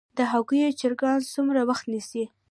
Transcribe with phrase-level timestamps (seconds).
[0.17, 2.23] د هګیو چرګان څومره وخت نیسي؟